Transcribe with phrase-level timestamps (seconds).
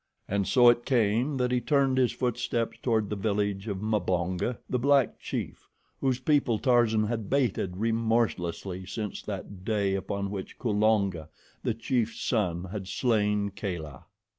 [0.27, 4.79] And so it came that he turned his footsteps toward the village of Mbonga, the
[4.79, 11.29] black chief, whose people Tarzan had baited remorselessly since that day upon which Kulonga,
[11.63, 14.05] the chief's son, had slain Kala.